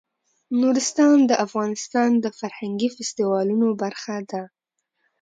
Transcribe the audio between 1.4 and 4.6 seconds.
افغانستان د فرهنګي فستیوالونو برخه ده.